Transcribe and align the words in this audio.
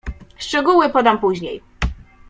"Szczegóły 0.37 0.89
podam 0.89 1.19
później." 1.19 1.61